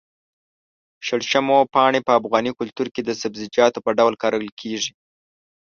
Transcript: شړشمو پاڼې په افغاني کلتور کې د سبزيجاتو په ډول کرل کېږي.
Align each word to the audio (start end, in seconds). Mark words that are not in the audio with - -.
شړشمو 1.07 1.59
پاڼې 1.73 1.99
په 2.07 2.11
افغاني 2.19 2.51
کلتور 2.59 2.87
کې 2.93 3.01
د 3.03 3.09
سبزيجاتو 3.21 3.83
په 3.85 3.91
ډول 3.97 4.13
کرل 4.21 4.47
کېږي. 4.61 4.93